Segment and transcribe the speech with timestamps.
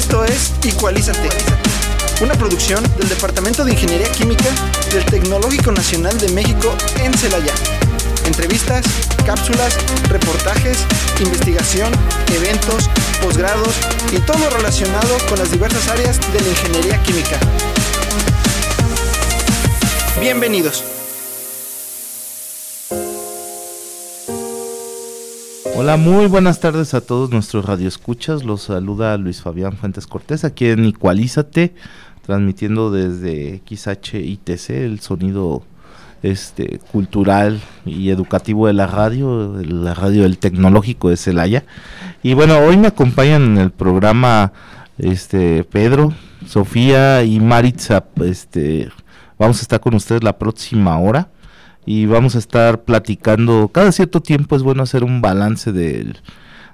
[0.00, 1.28] Esto es Equalízate,
[2.22, 4.48] una producción del Departamento de Ingeniería Química
[4.94, 7.52] del Tecnológico Nacional de México en Celaya.
[8.24, 8.86] Entrevistas,
[9.26, 9.76] cápsulas,
[10.08, 10.86] reportajes,
[11.20, 11.92] investigación,
[12.34, 12.88] eventos,
[13.22, 13.74] posgrados
[14.10, 17.38] y todo relacionado con las diversas áreas de la ingeniería química.
[20.18, 20.99] Bienvenidos.
[25.82, 28.44] Hola, muy buenas tardes a todos nuestros radioescuchas.
[28.44, 31.74] Los saluda Luis Fabián Fuentes Cortés aquí en Igualízate,
[32.20, 35.62] transmitiendo desde XHITC el sonido
[36.22, 41.64] este cultural y educativo de la radio, la radio del tecnológico de Celaya.
[42.22, 44.52] Y bueno, hoy me acompañan en el programa
[44.98, 46.12] este Pedro,
[46.46, 48.90] Sofía y Maritza, este
[49.38, 51.30] vamos a estar con ustedes la próxima hora
[51.86, 53.68] y vamos a estar platicando.
[53.68, 56.14] Cada cierto tiempo es bueno hacer un balance de,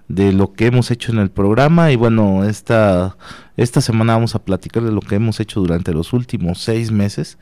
[0.08, 3.16] lo que hemos hecho en el programa y bueno esta
[3.56, 7.38] esta semana vamos a platicar de lo que hemos hecho durante los últimos seis meses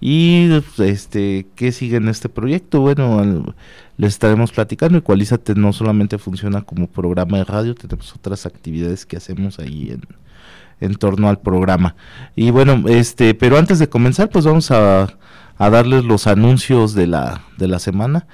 [0.00, 0.48] y
[0.78, 2.80] este qué sigue en este proyecto.
[2.80, 3.54] Bueno
[3.96, 4.98] les estaremos platicando.
[4.98, 10.02] Ecualízate no solamente funciona como programa de radio tenemos otras actividades que hacemos ahí en
[10.80, 11.96] en torno al programa.
[12.36, 15.08] Y bueno este pero antes de comenzar pues vamos a
[15.58, 18.26] a darles los anuncios de la, de la semana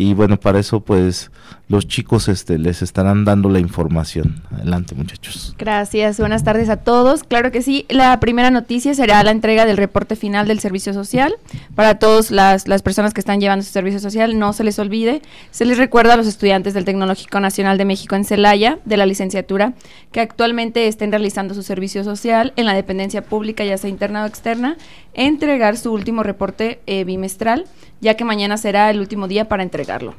[0.00, 1.32] y bueno, para eso pues
[1.66, 4.44] los chicos este, les estarán dando la información.
[4.54, 5.56] Adelante muchachos.
[5.58, 7.24] Gracias, buenas tardes a todos.
[7.24, 11.34] Claro que sí, la primera noticia será la entrega del reporte final del servicio social.
[11.74, 15.20] Para todas las, las personas que están llevando su servicio social, no se les olvide.
[15.50, 19.04] Se les recuerda a los estudiantes del Tecnológico Nacional de México en Celaya, de la
[19.04, 19.72] licenciatura,
[20.12, 24.26] que actualmente estén realizando su servicio social en la dependencia pública, ya sea interna o
[24.28, 24.76] externa,
[25.18, 27.66] entregar su último reporte eh, bimestral,
[28.00, 30.14] ya que mañana será el último día para entregarlo.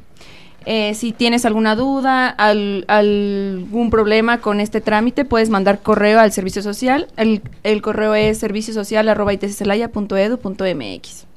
[0.66, 6.60] Eh, si tienes alguna duda, algún problema con este trámite, puedes mandar correo al servicio
[6.62, 7.08] social.
[7.16, 7.40] El,
[7.82, 11.29] correo es serviciosocial.itccelaya.edu.mx.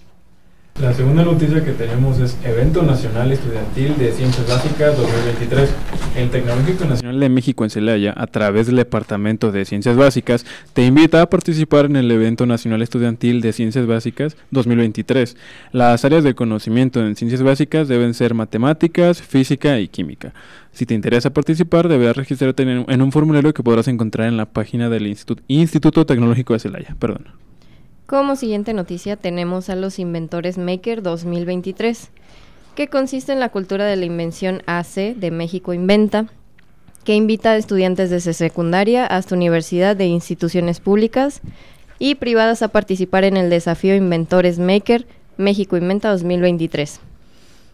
[0.82, 5.70] La segunda noticia que tenemos es Evento Nacional Estudiantil de Ciencias Básicas 2023.
[6.18, 10.84] El Tecnológico Nacional de México en Celaya, a través del Departamento de Ciencias Básicas, te
[10.84, 15.38] invita a participar en el Evento Nacional Estudiantil de Ciencias Básicas 2023.
[15.72, 20.34] Las áreas de conocimiento en ciencias básicas deben ser matemáticas, física y química.
[20.72, 24.90] Si te interesa participar, deberás registrarte en un formulario que podrás encontrar en la página
[24.90, 26.96] del Instituto, Tecnológico de Celaya.
[26.98, 27.28] Perdón.
[28.06, 32.10] Como siguiente noticia tenemos a los Inventores Maker 2023,
[32.76, 36.26] que consiste en la cultura de la invención AC de México Inventa,
[37.06, 41.40] que invita a estudiantes desde secundaria hasta universidad de instituciones públicas
[41.98, 47.00] y privadas a participar en el desafío Inventores Maker México Inventa 2023.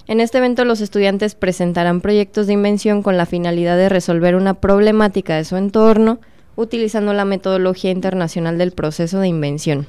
[0.05, 4.53] En este evento los estudiantes presentarán proyectos de invención con la finalidad de resolver una
[4.53, 6.19] problemática de su entorno
[6.55, 9.87] utilizando la metodología internacional del proceso de invención.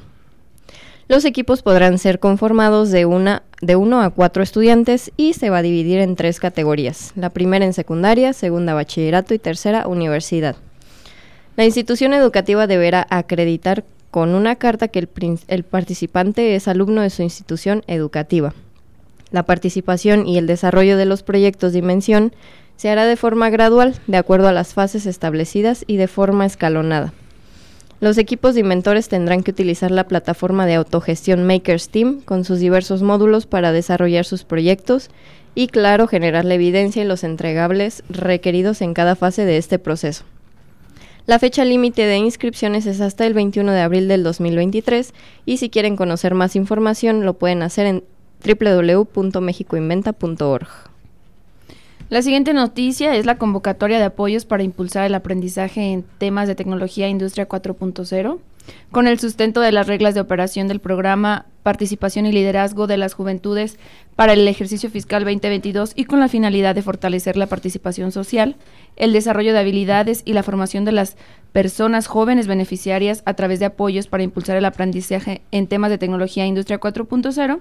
[1.10, 5.58] Los equipos podrán ser conformados de, una, de uno a cuatro estudiantes y se va
[5.58, 7.10] a dividir en tres categorías.
[7.16, 10.54] La primera en secundaria, segunda bachillerato y tercera universidad.
[11.56, 13.82] La institución educativa deberá acreditar
[14.12, 15.08] con una carta que el,
[15.48, 18.54] el participante es alumno de su institución educativa.
[19.32, 22.32] La participación y el desarrollo de los proyectos de invención
[22.76, 27.12] se hará de forma gradual, de acuerdo a las fases establecidas y de forma escalonada.
[28.00, 33.02] Los equipos de inventores tendrán que utilizar la plataforma de autogestión MakerSteam con sus diversos
[33.02, 35.10] módulos para desarrollar sus proyectos
[35.54, 40.24] y, claro, generar la evidencia y los entregables requeridos en cada fase de este proceso.
[41.26, 45.12] La fecha límite de inscripciones es hasta el 21 de abril del 2023
[45.44, 48.04] y si quieren conocer más información lo pueden hacer en
[48.42, 50.89] www.mexicoinventa.org.
[52.10, 56.56] La siguiente noticia es la convocatoria de apoyos para impulsar el aprendizaje en temas de
[56.56, 58.38] tecnología e industria 4.0,
[58.90, 63.14] con el sustento de las reglas de operación del programa Participación y Liderazgo de las
[63.14, 63.78] Juventudes
[64.16, 68.56] para el ejercicio fiscal 2022 y con la finalidad de fortalecer la participación social,
[68.96, 71.16] el desarrollo de habilidades y la formación de las
[71.52, 76.42] personas jóvenes beneficiarias a través de apoyos para impulsar el aprendizaje en temas de tecnología
[76.42, 77.60] e industria 4.0.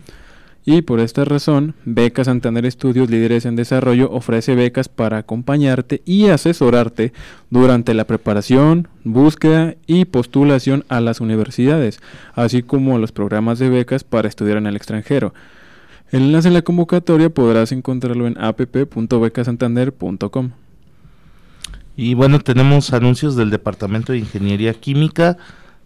[0.65, 6.27] y por esta razón, Beca Santander Estudios Líderes en Desarrollo ofrece becas para acompañarte y
[6.27, 7.11] asesorarte
[7.49, 11.99] durante la preparación, búsqueda y postulación a las universidades,
[12.33, 15.33] así como los programas de becas para estudiar en el extranjero.
[16.11, 20.51] El enlace en la convocatoria podrás encontrarlo en app.becasantander.com.
[21.95, 25.37] Y bueno, tenemos anuncios del Departamento de Ingeniería Química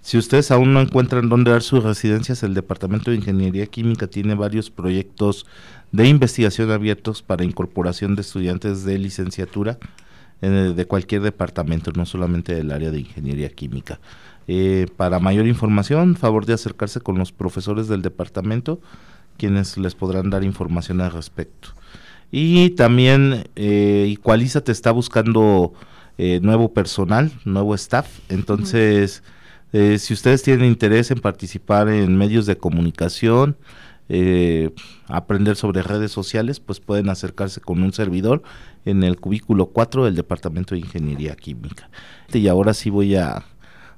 [0.01, 4.35] si ustedes aún no encuentran dónde dar sus residencias, el Departamento de Ingeniería Química tiene
[4.35, 5.45] varios proyectos
[5.91, 9.77] de investigación abiertos para incorporación de estudiantes de licenciatura
[10.41, 13.99] eh, de cualquier departamento, no solamente del área de Ingeniería Química.
[14.47, 18.79] Eh, para mayor información, favor de acercarse con los profesores del departamento,
[19.38, 21.69] quienes les podrán dar información al respecto.
[22.31, 24.17] Y también eh,
[24.63, 25.73] te está buscando
[26.17, 29.23] eh, nuevo personal, nuevo staff, entonces...
[29.73, 33.57] Eh, si ustedes tienen interés en participar en medios de comunicación,
[34.09, 34.71] eh,
[35.07, 38.41] aprender sobre redes sociales, pues pueden acercarse con un servidor
[38.85, 41.89] en el cubículo 4 del Departamento de Ingeniería Química.
[42.33, 43.43] Y ahora sí voy a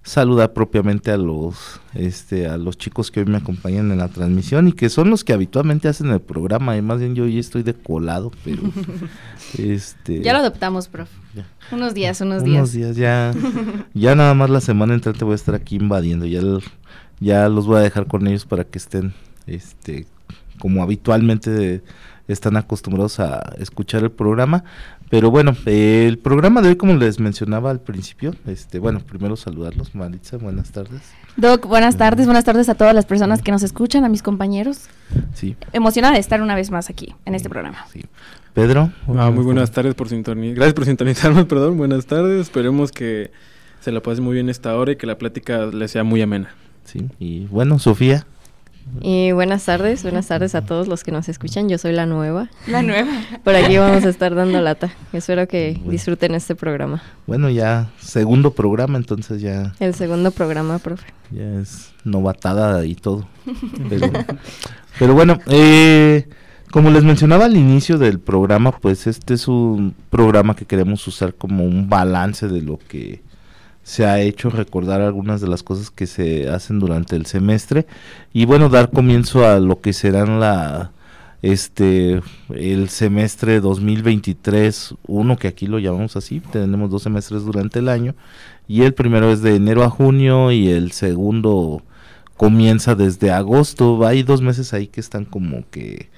[0.04, 4.68] saludar propiamente a los este a los chicos que hoy me acompañan en la transmisión
[4.68, 7.64] y que son los que habitualmente hacen el programa y más bien yo hoy estoy
[7.64, 8.64] de colado pero
[9.58, 11.10] este ya lo adoptamos prof.
[11.72, 12.96] Unos días unos días unos días.
[12.96, 13.34] ya.
[13.94, 16.42] Ya nada más la semana entrante voy a estar aquí invadiendo ya
[17.20, 19.14] ya los voy a dejar con ellos para que estén
[19.46, 20.08] este
[20.60, 21.82] como habitualmente
[22.32, 24.64] están acostumbrados a escuchar el programa
[25.10, 29.96] pero bueno, el programa de hoy, como les mencionaba al principio, este, bueno, primero saludarlos,
[29.96, 31.02] Maritza, buenas tardes.
[31.36, 34.88] Doc, buenas tardes, buenas tardes a todas las personas que nos escuchan, a mis compañeros.
[35.34, 35.56] Sí.
[35.74, 37.88] Emocionada de estar una vez más aquí en este programa.
[37.92, 38.06] Sí.
[38.54, 38.92] Pedro.
[39.18, 40.56] Ah, muy buenas tardes por sintonizar.
[40.56, 41.78] Gracias por sintonizarnos, perdón.
[41.78, 42.42] Buenas tardes.
[42.42, 43.32] Esperemos que
[43.80, 46.52] se la pase muy bien esta hora y que la plática le sea muy amena.
[46.84, 47.08] Sí.
[47.18, 48.28] Y bueno, Sofía.
[49.02, 51.70] Y buenas tardes, buenas tardes a todos los que nos escuchan.
[51.70, 52.50] Yo soy la nueva.
[52.68, 53.12] La nueva.
[53.44, 54.92] Por aquí vamos a estar dando lata.
[55.14, 57.02] Espero que disfruten este programa.
[57.28, 59.74] Bueno, ya segundo programa, entonces ya.
[59.80, 61.08] El segundo programa, profe.
[61.32, 63.28] Ya es novatada y todo.
[64.98, 66.28] Pero, bueno, eh,
[66.72, 71.34] como les mencionaba al inicio del programa, pues este es un programa que queremos usar
[71.34, 73.22] como un balance de lo que
[73.90, 77.88] se ha hecho recordar algunas de las cosas que se hacen durante el semestre.
[78.34, 80.92] Y bueno dar comienzo a lo que serán la
[81.42, 87.88] este el semestre 2023 uno que aquí lo llamamos así tenemos dos semestres durante el
[87.88, 88.14] año
[88.68, 91.82] y el primero es de enero a junio y el segundo
[92.38, 94.06] comienza desde agosto.
[94.06, 96.10] Hay dos meses ahí que están como que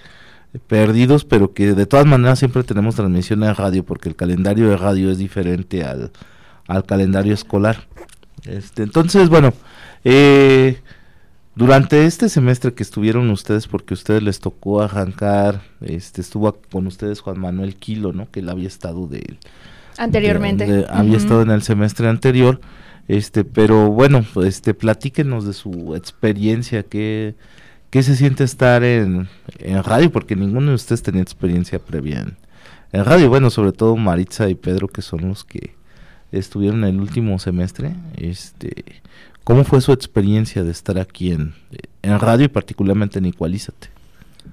[0.68, 4.76] perdidos pero que de todas maneras siempre tenemos transmisión de radio porque el calendario de
[4.76, 6.12] radio es diferente al
[6.72, 7.88] al calendario escolar.
[8.46, 9.54] Este, entonces, bueno,
[10.04, 10.80] eh,
[11.56, 16.88] durante este semestre que estuvieron ustedes, porque a ustedes les tocó arrancar, este, estuvo con
[16.88, 18.30] ustedes Juan Manuel Quilo, ¿no?
[18.32, 19.38] Que él había estado de
[19.98, 22.62] anteriormente, había estado en el semestre anterior,
[23.08, 27.36] este, pero bueno, este, platíquenos de su experiencia, qué,
[27.90, 29.28] qué se siente estar en,
[29.60, 32.38] en radio, porque ninguno de ustedes tenía experiencia previa en,
[32.94, 35.81] en radio, bueno, sobre todo Maritza y Pedro, que son los que
[36.32, 37.94] estuvieron el último semestre.
[38.18, 39.02] Este,
[39.44, 41.54] ¿Cómo fue su experiencia de estar aquí en,
[42.02, 43.90] en radio y particularmente en Igualízate?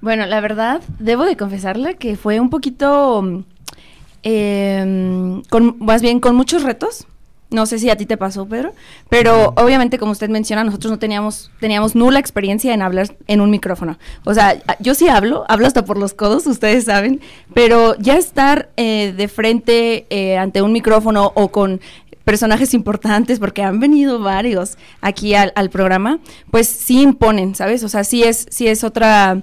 [0.00, 3.44] Bueno, la verdad, debo de confesarle que fue un poquito,
[4.22, 7.06] eh, con, más bien con muchos retos,
[7.50, 8.72] no sé si a ti te pasó, Pedro,
[9.08, 13.50] pero obviamente como usted menciona, nosotros no teníamos teníamos nula experiencia en hablar en un
[13.50, 13.98] micrófono.
[14.24, 17.20] O sea, yo sí hablo, hablo hasta por los codos, ustedes saben,
[17.54, 21.80] pero ya estar eh, de frente eh, ante un micrófono o con
[22.28, 26.18] personajes importantes, porque han venido varios aquí al, programa,
[26.50, 27.82] pues sí imponen, ¿sabes?
[27.84, 29.42] O sea, sí es, sí es otra...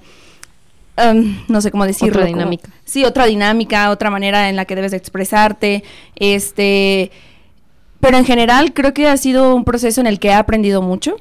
[0.95, 2.19] Um, no sé cómo decirlo.
[2.19, 2.69] Otra dinámica.
[2.85, 5.83] sí, otra dinámica, otra manera en la que debes expresarte.
[6.15, 7.11] Este,
[8.05, 11.15] pero en general creo que ha sido un proceso en el que he aprendido mucho.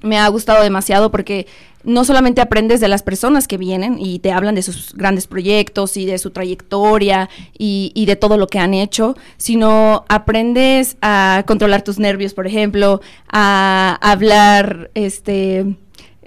[0.00, 1.46] Me ha gustado demasiado porque
[1.84, 5.98] no solamente aprendes de las personas que vienen y te hablan de sus grandes proyectos
[5.98, 11.82] y de su trayectoria y, de todo lo que han hecho, sino aprendes a controlar
[11.82, 15.66] tus nervios, por ejemplo, a hablar, este,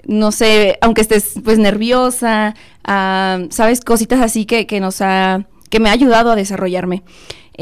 [0.04, 2.54] no sé, aunque estés pues nerviosa,
[2.84, 7.02] sabes, cositas así que, que nos ha, que me ha ayudado a desarrollarme.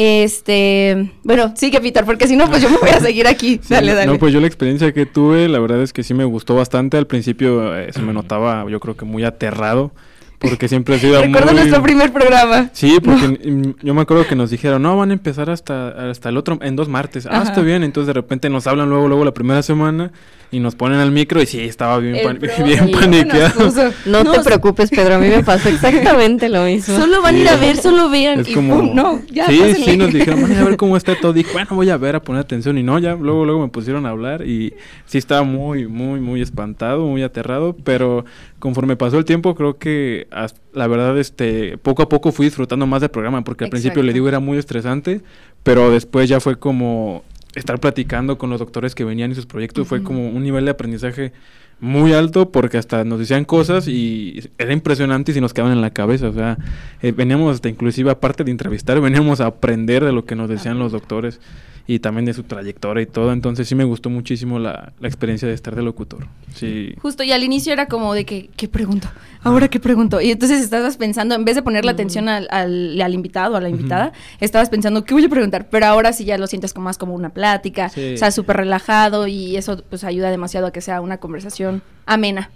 [0.00, 3.60] Este, bueno, sigue Peter, porque si no, pues yo me voy a seguir aquí.
[3.68, 4.06] dale, dale.
[4.06, 6.96] No, pues yo la experiencia que tuve, la verdad es que sí me gustó bastante.
[6.96, 9.90] Al principio eh, se me notaba, yo creo que muy aterrado
[10.38, 12.70] porque siempre ha sido Recuerdo nuestro primer programa.
[12.72, 16.36] Sí, porque yo me acuerdo que nos dijeron, no, van a empezar hasta, hasta el
[16.36, 17.26] otro, en dos martes.
[17.26, 17.82] Ah, está bien.
[17.82, 20.12] Entonces de repente nos hablan luego, luego la primera semana
[20.50, 22.16] y nos ponen al micro y sí, estaba bien,
[22.64, 23.92] bien paniqueado.
[24.06, 26.96] No, te preocupes, Pedro, a mí me pasó exactamente lo mismo.
[26.96, 28.44] Solo van a ir a ver, solo vean.
[28.46, 28.82] y como...
[28.94, 31.32] no, ya Sí, sí, nos dijeron, van a ir a ver cómo está todo.
[31.32, 32.78] Dije, bueno, voy a ver, a poner atención.
[32.78, 34.74] Y no, ya luego, luego me pusieron a hablar y
[35.06, 38.24] sí estaba muy, muy, muy espantado, muy aterrado, pero
[38.58, 40.27] conforme pasó el tiempo, creo que
[40.72, 44.12] la verdad, este, poco a poco fui disfrutando más del programa, porque al principio le
[44.12, 45.20] digo era muy estresante,
[45.62, 49.88] pero después ya fue como estar platicando con los doctores que venían y sus proyectos
[49.88, 51.32] fue como un nivel de aprendizaje
[51.80, 55.80] muy alto porque hasta nos decían cosas y era impresionante y se nos quedaban en
[55.80, 56.28] la cabeza.
[56.28, 56.58] O sea,
[57.02, 60.78] eh, veníamos hasta inclusive aparte de entrevistar, veníamos a aprender de lo que nos decían
[60.78, 61.40] los doctores
[61.90, 63.32] y también de su trayectoria y todo.
[63.32, 66.26] Entonces sí me gustó muchísimo la, la experiencia de estar de locutor.
[66.54, 66.94] Sí.
[67.00, 69.08] Justo, y al inicio era como de que, ¿qué pregunto?
[69.42, 70.20] ¿Ahora qué pregunto?
[70.20, 73.70] Y entonces estabas pensando, en vez de poner la atención al, al, invitado, a la
[73.70, 75.68] invitada, estabas pensando, ¿qué voy a preguntar?
[75.70, 79.26] Pero ahora sí ya lo sientes como más como una plática, o sea, súper relajado
[79.26, 82.50] y eso pues ayuda demasiado a que sea una conversación amena.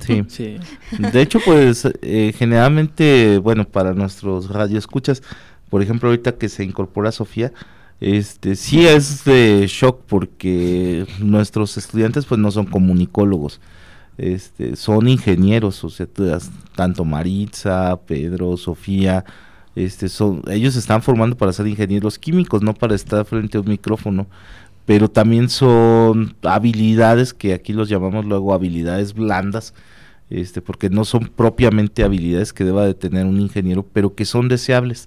[0.00, 0.24] Sí.
[0.28, 0.56] sí.
[1.12, 5.22] De hecho, pues eh, generalmente, bueno, para nuestros radioescuchas,
[5.68, 7.52] por ejemplo, ahorita que se incorpora Sofía,
[8.00, 13.60] este sí es de shock porque nuestros estudiantes pues no son comunicólogos.
[14.18, 16.06] Este son ingenieros o sea
[16.74, 19.24] tanto Maritza Pedro Sofía
[19.76, 23.68] este son ellos están formando para ser ingenieros químicos no para estar frente a un
[23.68, 24.26] micrófono
[24.86, 29.72] pero también son habilidades que aquí los llamamos luego habilidades blandas
[30.30, 34.48] este porque no son propiamente habilidades que deba de tener un ingeniero pero que son
[34.48, 35.06] deseables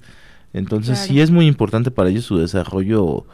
[0.54, 3.26] entonces sí es muy importante para ellos su desarrollo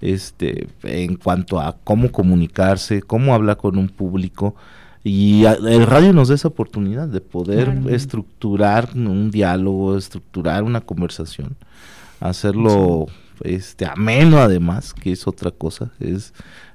[0.00, 4.54] este en cuanto a cómo comunicarse, cómo hablar con un público.
[5.02, 11.56] Y el radio nos da esa oportunidad de poder estructurar un diálogo, estructurar una conversación,
[12.20, 13.06] hacerlo
[13.42, 16.32] este ameno además, que es otra cosa, es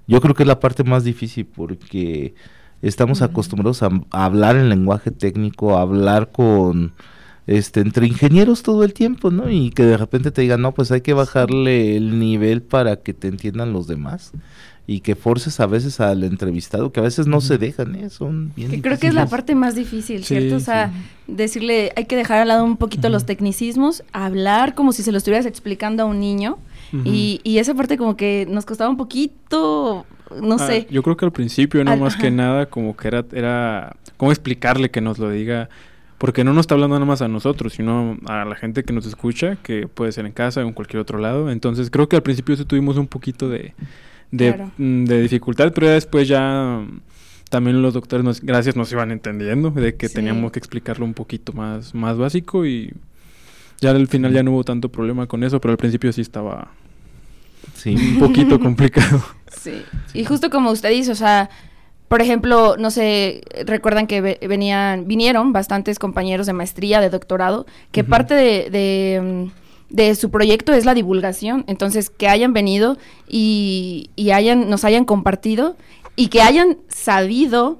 [0.07, 2.33] yo creo que es la parte más difícil porque
[2.81, 6.93] estamos acostumbrados a, hablar en lenguaje técnico, a hablar con
[7.49, 9.49] este, entre ingenieros todo el tiempo, ¿no?
[9.49, 13.11] Y que de repente te digan, no, pues hay que bajarle el nivel para que
[13.15, 14.33] te entiendan los demás.
[14.85, 18.09] Y que forces a veces al entrevistado, que a veces no se dejan, ¿eh?
[18.11, 20.57] Son bien que Creo que es la parte más difícil, ¿cierto?
[20.57, 20.91] o sea,
[21.27, 25.17] decirle, hay que dejar al lado un poquito los tecnicismos, hablar como si se lo
[25.17, 26.59] estuvieras explicando a un niño.
[27.03, 30.05] y, y, esa parte como que nos costaba un poquito,
[30.39, 30.87] no ah, sé.
[30.89, 34.89] Yo creo que al principio, no más que nada, como que era, era, cómo explicarle
[34.89, 35.69] que nos lo diga
[36.19, 39.05] porque no nos está hablando nada más a nosotros, sino a la gente que nos
[39.05, 41.49] escucha, que puede ser en casa o en cualquier otro lado.
[41.49, 43.73] Entonces creo que al principio sí tuvimos un poquito de,
[44.29, 46.99] de, mm, dificultad, pero ya después ya mm,
[47.49, 51.53] también los doctores, nos, gracias, nos iban entendiendo de que teníamos que explicarlo un poquito
[51.53, 52.93] más, más básico y
[53.79, 56.69] ya al final ya no hubo tanto problema con eso, pero al principio sí estaba
[57.75, 57.95] sí.
[57.95, 59.23] un poquito complicado.
[59.57, 59.81] Sí,
[60.13, 61.49] y justo como usted dice, o sea,
[62.09, 68.03] por ejemplo, no sé, recuerdan que venían, vinieron bastantes compañeros de maestría, de doctorado, que
[68.03, 69.51] parte de,
[69.89, 71.65] de, su proyecto es la divulgación.
[71.67, 72.97] Entonces, que hayan venido
[73.27, 75.77] y, y hayan, nos hayan compartido
[76.15, 77.79] y que hayan sabido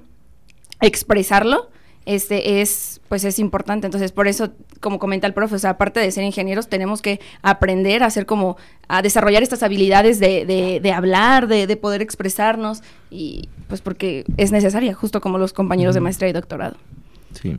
[0.79, 1.71] expresarlo,
[2.09, 3.87] este es pues es importante.
[3.87, 8.07] Entonces, por eso, como comenta el profe, aparte de ser ingenieros, tenemos que aprender a
[8.07, 13.81] hacer como, a desarrollar estas habilidades de, de, hablar, de, de, poder expresarnos, y pues
[13.81, 16.77] porque es necesaria, justo como los compañeros de maestría y doctorado.
[17.33, 17.57] Sí.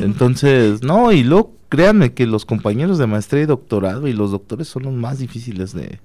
[0.00, 4.68] Entonces, no, y luego créanme que los compañeros de maestría y doctorado y los doctores
[4.68, 6.00] son los más difíciles de,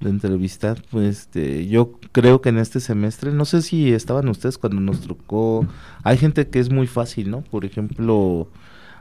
[0.00, 0.82] de entrevistar.
[0.90, 5.02] Pues, este, yo creo que en este semestre, no sé si estaban ustedes cuando nos
[5.02, 5.66] tocó,
[6.02, 7.42] hay gente que es muy fácil, ¿no?
[7.42, 8.48] Por ejemplo,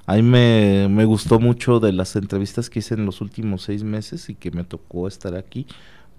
[0.05, 3.83] a mí me, me gustó mucho de las entrevistas que hice en los últimos seis
[3.83, 5.67] meses y que me tocó estar aquí,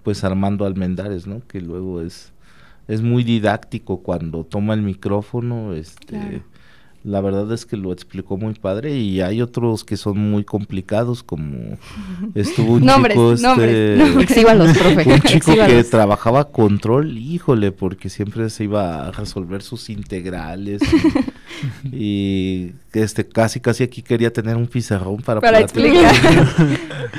[0.02, 1.42] pues Armando Almendares, ¿no?
[1.46, 2.32] Que luego es,
[2.88, 6.42] es muy didáctico cuando toma el micrófono, este
[7.02, 11.22] la verdad es que lo explicó muy padre y hay otros que son muy complicados
[11.22, 11.78] como
[12.34, 13.98] estuvo un chico este,
[15.06, 20.82] un chico que trabajaba control híjole porque siempre se iba a resolver sus integrales
[21.92, 26.12] y, este casi casi aquí quería tener un pizarrón para, para explicar.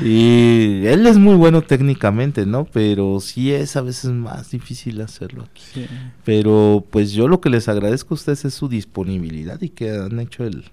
[0.03, 5.43] y él es muy bueno técnicamente no pero sí es a veces más difícil hacerlo
[5.43, 5.87] aquí.
[6.25, 10.19] Pero pues yo lo que les agradezco a ustedes es su disponibilidad y que han
[10.19, 10.65] hecho el,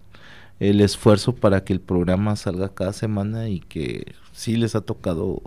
[0.61, 5.43] el esfuerzo para que el programa salga cada semana y que sí les ha tocado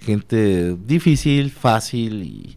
[0.00, 2.56] gente difícil, fácil y,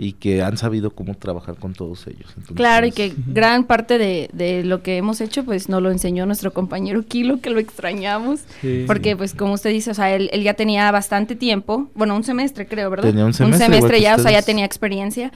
[0.00, 2.32] y que han sabido cómo trabajar con todos ellos.
[2.54, 6.24] claro, y que gran parte de, de, lo que hemos hecho, pues nos lo enseñó
[6.24, 8.42] nuestro compañero Kilo, que lo extrañamos,
[8.86, 12.22] porque pues como usted dice, o sea, él, él, ya tenía bastante tiempo, bueno, un
[12.22, 13.08] semestre creo, ¿verdad?
[13.08, 15.32] Tenía un semestre, un semestre ya, o sea, ya tenía experiencia,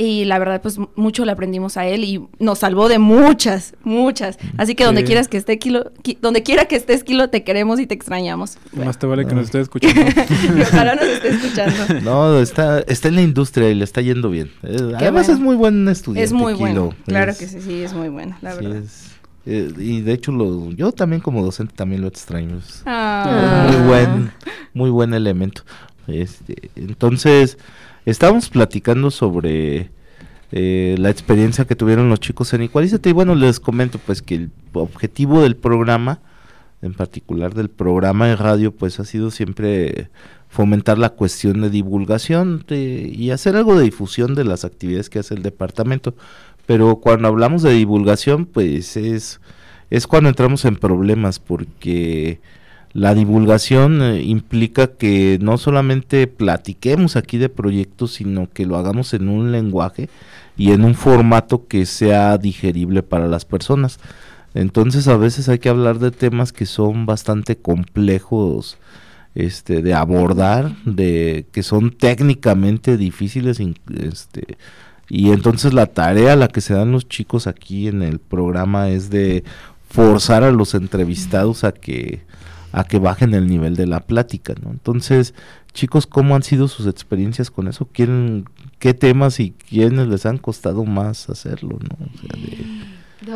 [0.00, 4.38] y la verdad pues mucho le aprendimos a él y nos salvó de muchas, muchas.
[4.56, 5.92] Así que donde quieras que esté Kilo,
[6.22, 8.56] donde quiera que estés Kilo, te queremos y te extrañamos.
[8.72, 10.00] Más te vale que nos esté escuchando.
[10.62, 12.00] ojalá nos esté escuchando.
[12.00, 14.50] No, está, está en la industria y le está yendo bien.
[14.62, 16.24] Eh, además es muy buen estudiante.
[16.24, 18.82] Es muy bueno, claro que sí, sí, es muy bueno, la verdad.
[19.44, 22.60] Eh, y de hecho lo, yo también como docente también lo extraño.
[22.86, 23.68] Ah.
[23.70, 24.32] muy buen,
[24.72, 25.62] muy buen elemento.
[26.06, 27.58] Este, entonces,
[28.06, 29.90] Estábamos platicando sobre
[30.52, 34.34] eh, la experiencia que tuvieron los chicos en Igualízate y bueno, les comento pues que
[34.34, 36.20] el objetivo del programa,
[36.82, 40.10] en particular del programa de radio, pues ha sido siempre
[40.48, 45.34] fomentar la cuestión de divulgación y hacer algo de difusión de las actividades que hace
[45.34, 46.14] el departamento.
[46.66, 49.40] Pero cuando hablamos de divulgación, pues es,
[49.90, 52.40] es cuando entramos en problemas porque
[52.92, 59.14] la divulgación eh, implica que no solamente platiquemos aquí de proyectos, sino que lo hagamos
[59.14, 60.08] en un lenguaje
[60.56, 63.98] y en un formato que sea digerible para las personas.
[64.54, 68.78] Entonces a veces hay que hablar de temas que son bastante complejos
[69.34, 74.58] este, de abordar, de que son técnicamente difíciles este,
[75.08, 78.88] y entonces la tarea a la que se dan los chicos aquí en el programa
[78.88, 79.44] es de
[79.88, 82.22] forzar a los entrevistados a que
[82.72, 84.70] a que bajen el nivel de la plática, ¿no?
[84.70, 85.34] Entonces,
[85.72, 87.88] chicos, ¿cómo han sido sus experiencias con eso?
[87.92, 88.44] ¿Quién,
[88.78, 92.06] ¿Qué temas y quiénes les han costado más hacerlo, no?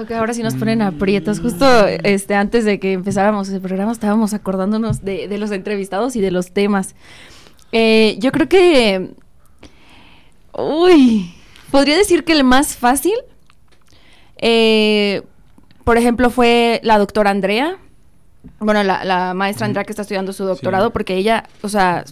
[0.07, 1.41] que ahora sí nos ponen aprietos.
[1.41, 6.21] Justo este antes de que empezáramos el programa estábamos acordándonos de, de los entrevistados y
[6.21, 6.95] de los temas.
[7.73, 9.14] Eh, yo creo que...
[10.57, 11.35] Uy,
[11.73, 13.14] podría decir que el más fácil,
[14.37, 15.23] eh,
[15.83, 17.77] por ejemplo, fue la doctora Andrea
[18.59, 22.04] bueno, la, la maestra Andrea que está estudiando su doctorado, porque ella, o sea,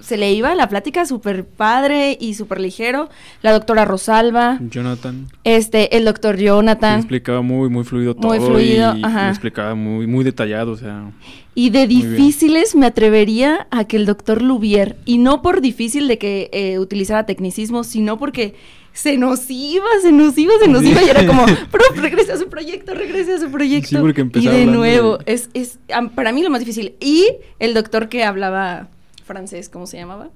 [0.00, 3.08] se le iba la plática súper padre y súper ligero.
[3.42, 4.58] La doctora Rosalba.
[4.60, 5.28] Jonathan.
[5.44, 6.98] Este, el doctor Jonathan.
[6.98, 8.28] explicaba muy, muy fluido todo.
[8.28, 9.28] Muy fluido, y, ajá.
[9.28, 11.10] explicaba muy, muy detallado, o sea.
[11.54, 16.18] Y de difíciles me atrevería a que el doctor Lubier, y no por difícil de
[16.18, 18.54] que eh, utilizara tecnicismo, sino porque
[18.92, 22.38] se nos iba, se nos iba, se nos iba y era como, prof, regrese a
[22.38, 24.06] su proyecto, regrese a su proyecto.
[24.34, 25.78] y de nuevo, es, es
[26.14, 26.94] para mí lo más difícil.
[27.00, 28.88] Y el doctor que hablaba
[29.24, 30.28] francés, ¿cómo se llamaba?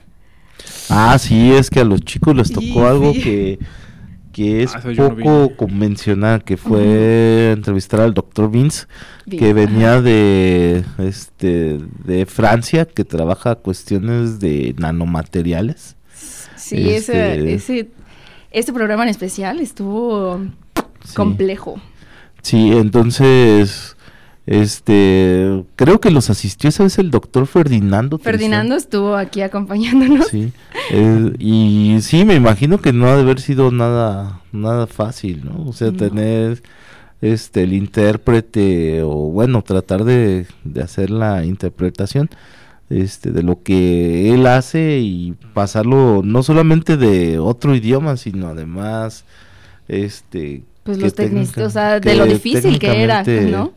[0.89, 3.59] Ah, sí, es que a los chicos les tocó algo que,
[4.33, 8.87] que es ah, poco convencional, que fue entrevistar al doctor Vince,
[9.29, 15.97] que venía de este de Francia, que trabaja cuestiones de nanomateriales.
[16.57, 17.91] Sí, ese,
[18.55, 20.41] este, programa en especial estuvo
[21.15, 21.81] complejo.
[22.43, 23.97] Sí, entonces
[24.47, 28.19] este, creo que los asistió esa vez el doctor Ferdinando.
[28.19, 30.29] Ferdinando estuvo aquí acompañándonos.
[30.29, 30.53] Sí,
[30.91, 35.67] eh, y sí, me imagino que no ha de haber sido nada, nada fácil, ¿no?
[35.67, 36.63] O sea, tener
[37.23, 42.29] este el intérprete o bueno, tratar de, de hacer la interpretación
[42.91, 49.25] este de lo que él hace y pasarlo no solamente de otro idioma, sino además
[49.89, 53.73] este pues los técnicos, o sea, de lo difícil que era, ¿no?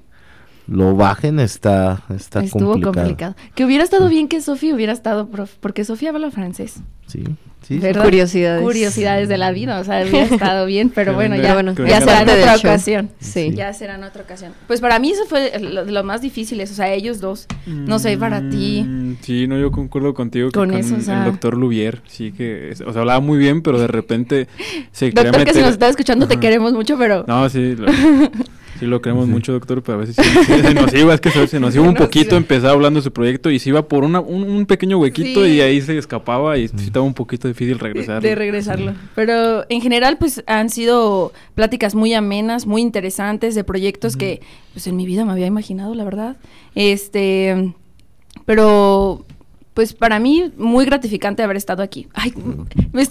[0.68, 3.36] Lo bajen está, está Estuvo complicado.
[3.56, 6.82] Que hubiera estado bien que Sofía hubiera estado, prof, porque Sofía habla francés.
[7.08, 7.24] Sí,
[7.62, 7.80] sí.
[7.80, 8.62] Curiosidades.
[8.62, 12.22] Curiosidades de la vida, o sea, hubiera estado bien, pero bueno, ya, bueno, ya será
[12.24, 13.10] en otra ocasión.
[13.20, 13.54] Sí.
[13.56, 14.52] Ya será en otra ocasión.
[14.68, 17.48] Pues para mí eso fue lo, más difícil, o sea, ellos dos.
[17.66, 18.84] No sé, para ti.
[18.86, 23.02] Mm, sí, no, yo concuerdo contigo con, eso, el doctor Lubier, sí que, o sea,
[23.02, 24.48] hablaba muy bien, pero de repente
[24.92, 27.24] se Doctor, que si nos está escuchando te queremos mucho, pero...
[27.26, 27.76] No, sí,
[28.80, 31.76] Sí, lo queremos mucho, doctor, pero a veces se, nos iba, es que se, nos
[31.76, 34.98] iba un poquito, empezaba hablando de su proyecto y se iba por una, un, pequeño
[35.00, 38.22] huequito y ahí se escapaba y estaba un poquito difícil regresar.
[38.22, 38.94] De, regresarlo.
[39.16, 44.42] Pero en general, pues han sido pláticas muy amenas, muy interesantes, de proyectos que,
[44.74, 46.38] pues en mi vida me había imaginado, la verdad.
[46.76, 47.74] Este,
[48.46, 49.26] pero
[49.78, 52.08] pues para mí muy gratificante haber estado aquí.
[52.16, 52.34] Ay,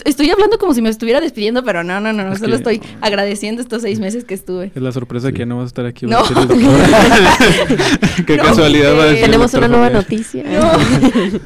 [0.05, 3.83] estoy hablando como si me estuviera despidiendo, pero no, no, no, solo estoy agradeciendo estos
[3.83, 4.73] seis meses que estuve.
[4.75, 6.07] Es la sorpresa que no vas a estar aquí.
[6.07, 6.25] No.
[8.27, 10.43] Qué casualidad va a decir Tenemos una nueva noticia.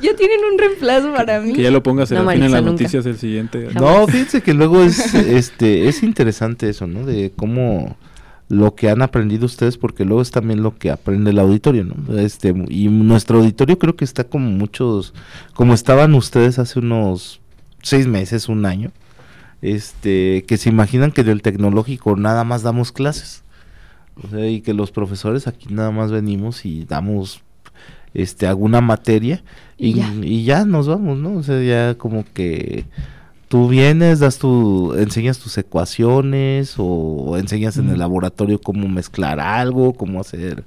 [0.01, 1.53] ya tienen un reemplazo para mí.
[1.53, 3.69] Que ya lo pongas en, en las noticias el siguiente.
[3.75, 7.05] No, fíjense que luego es, este, es interesante eso, ¿no?
[7.05, 7.95] De cómo
[8.51, 12.19] lo que han aprendido ustedes, porque luego es también lo que aprende el auditorio, ¿no?
[12.19, 15.15] Este, y nuestro auditorio creo que está como muchos,
[15.55, 17.41] como estaban ustedes hace unos
[17.81, 18.91] seis meses, un año,
[19.63, 23.45] este, que se imaginan que del tecnológico nada más damos clases.
[24.21, 27.43] O sea, y que los profesores aquí nada más venimos y damos
[28.15, 29.45] este alguna materia
[29.79, 31.35] y, y ya nos vamos, ¿no?
[31.37, 32.85] O sea, ya como que
[33.51, 39.93] tú vienes, das tu, enseñas tus ecuaciones o enseñas en el laboratorio cómo mezclar algo,
[39.93, 40.63] cómo hacer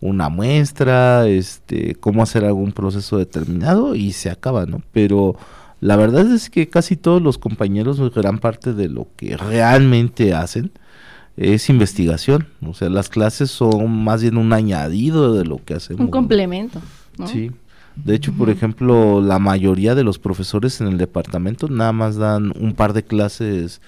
[0.00, 4.82] una muestra, este, cómo hacer algún proceso determinado y se acaba, ¿no?
[4.90, 5.36] Pero
[5.80, 10.72] la verdad es que casi todos los compañeros, gran parte de lo que realmente hacen
[11.36, 16.00] es investigación, o sea, las clases son más bien un añadido de lo que hacemos.
[16.00, 16.80] Un complemento,
[17.16, 17.28] ¿no?
[17.28, 17.52] Sí.
[18.04, 22.52] De hecho, por ejemplo, la mayoría de los profesores en el departamento nada más dan
[22.58, 23.80] un par de clases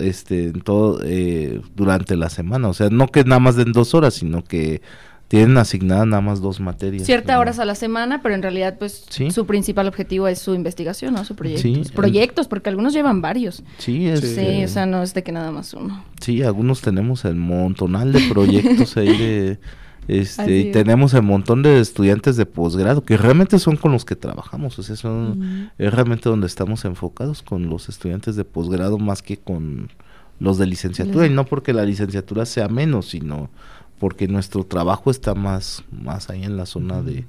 [0.00, 3.94] este en todo eh, durante la semana, o sea, no que nada más den dos
[3.94, 4.80] horas, sino que
[5.28, 7.04] tienen asignadas nada más dos materias.
[7.04, 11.14] Ciertas horas a la semana, pero en realidad pues su principal objetivo es su investigación,
[11.14, 11.24] ¿no?
[11.24, 11.92] Su proyecto.
[11.94, 13.62] proyectos, porque algunos llevan varios.
[13.78, 16.04] Sí, es, sí, o sea, no es de que nada más uno.
[16.20, 19.58] Sí, algunos tenemos el montonal de proyectos ahí de
[20.08, 24.14] este, y tenemos un montón de estudiantes de posgrado que realmente son con los que
[24.14, 29.22] trabajamos, o sea, son, es realmente donde estamos enfocados con los estudiantes de posgrado más
[29.22, 29.90] que con
[30.38, 33.50] los de licenciatura, y no porque la licenciatura sea menos, sino
[33.98, 37.24] porque nuestro trabajo está más, más ahí en la zona de,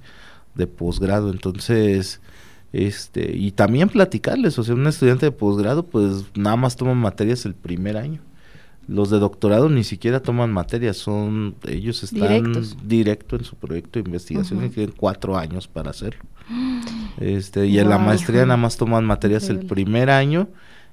[0.56, 2.20] de posgrado, entonces,
[2.74, 7.46] este, y también platicarles, o sea, un estudiante de posgrado pues nada más toma materias
[7.46, 8.20] el primer año
[8.88, 14.06] los de doctorado ni siquiera toman materias, son ellos están directo en su proyecto de
[14.06, 16.24] investigación y tienen cuatro años para hacerlo.
[17.20, 20.48] Este y en la maestría nada más toman materias el primer año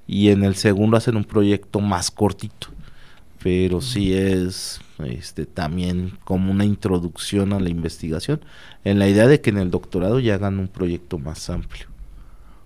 [0.07, 2.69] y en el segundo hacen un proyecto más cortito,
[3.43, 8.41] pero sí es este también como una introducción a la investigación
[8.85, 11.89] en la idea de que en el doctorado ya hagan un proyecto más amplio.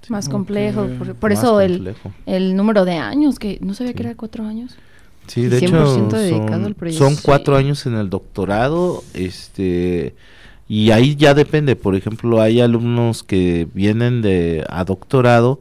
[0.09, 0.89] Más complejo,
[1.21, 4.79] por, eso El, el número de años, que no sabía que era cuatro años.
[5.29, 10.15] Sí, de hecho son, son cuatro años en el doctorado, este
[10.69, 11.77] y ahí ya depende.
[11.77, 15.61] Por ejemplo, hay alumnos que vienen de a doctorado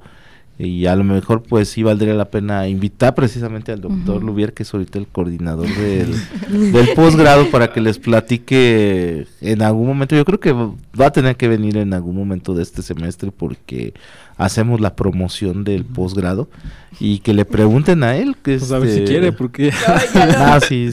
[0.60, 4.64] y a lo mejor pues sí valdría la pena invitar precisamente al doctor Lubier, que
[4.64, 6.16] es ahorita el coordinador del,
[6.74, 10.16] del posgrado, para que les platique en algún momento.
[10.16, 13.94] Yo creo que va a tener que venir en algún momento de este semestre porque
[14.38, 16.48] hacemos la promoción del posgrado
[17.00, 19.72] y que le pregunten a él que pues a ver si este, quiere porque
[20.38, 20.92] no, sí,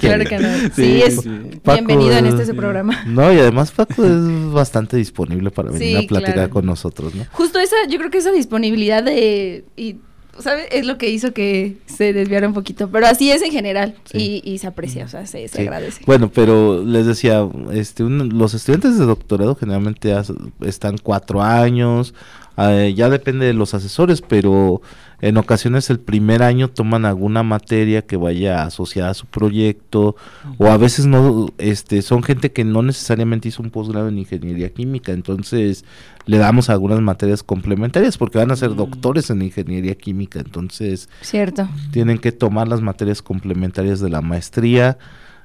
[0.00, 0.48] claro que no.
[0.74, 3.02] Sí, es bienvenido en este programa.
[3.14, 7.58] No y además Paco es bastante disponible para venir a platicar con nosotros no justo
[7.58, 9.96] esa yo creo que esa disponibilidad de y
[10.38, 10.66] ¿sabes?
[10.70, 14.58] Es lo que hizo que se desviara un poquito, pero así es en general y,
[14.58, 16.02] se aprecia, o sea, se, agradece.
[16.06, 20.14] Bueno, pero les decía, este, los estudiantes de doctorado generalmente
[20.60, 22.14] están cuatro años,
[22.56, 24.80] Ah, ya depende de los asesores, pero
[25.20, 30.16] en ocasiones el primer año toman alguna materia que vaya asociada a su proyecto
[30.58, 34.68] o a veces no este son gente que no necesariamente hizo un posgrado en ingeniería
[34.68, 35.84] química, entonces
[36.26, 38.76] le damos algunas materias complementarias porque van a ser mm.
[38.76, 41.68] doctores en ingeniería química, entonces Cierto.
[41.90, 44.98] tienen que tomar las materias complementarias de la maestría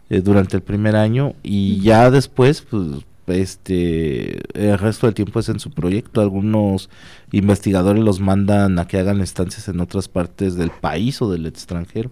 [0.09, 5.49] eh, durante el primer año y ya después pues este el resto del tiempo es
[5.49, 6.21] en su proyecto.
[6.21, 6.89] Algunos
[7.31, 12.11] investigadores los mandan a que hagan estancias en otras partes del país o del extranjero.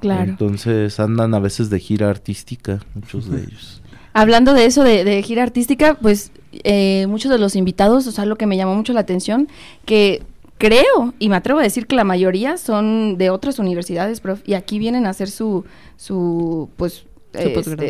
[0.00, 0.30] Claro.
[0.30, 3.82] Entonces andan a veces de gira artística, muchos de ellos.
[4.14, 6.32] Hablando de eso, de, gira artística, pues
[6.64, 9.48] eh, muchos de los invitados, o sea, lo que me llamó mucho la atención,
[9.86, 10.22] que
[10.58, 14.54] creo, y me atrevo a decir que la mayoría son de otras universidades, prof, y
[14.54, 15.64] aquí vienen a hacer su,
[15.96, 17.06] su pues,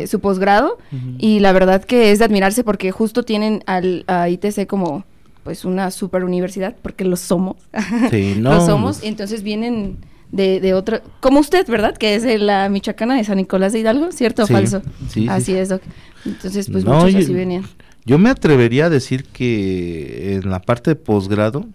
[0.07, 4.29] su posgrado, este, y la verdad que es de admirarse porque justo tienen al a
[4.29, 5.05] ITC como
[5.43, 7.57] pues una super universidad porque lo somos.
[8.09, 8.53] Sí, no.
[8.53, 9.97] lo somos y entonces vienen
[10.31, 13.79] de, de otra como usted verdad que es de la Michoacana de San Nicolás de
[13.79, 15.81] Hidalgo cierto o falso sí, así es doc.
[16.25, 17.63] Entonces pues muchos así venían.
[18.05, 21.65] yo me atrevería a decir que en la parte de posgrado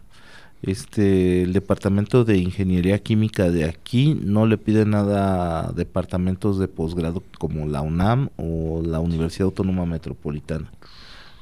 [0.63, 6.69] este el departamento de ingeniería química de aquí no le pide nada a departamentos de
[6.69, 10.71] posgrado como la UNAM o la Universidad Autónoma Metropolitana.